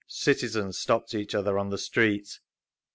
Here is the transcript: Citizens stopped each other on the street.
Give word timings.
Citizens 0.07 0.79
stopped 0.79 1.13
each 1.13 1.35
other 1.35 1.59
on 1.59 1.69
the 1.69 1.77
street. 1.77 2.39